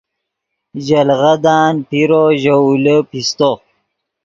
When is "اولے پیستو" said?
2.61-3.51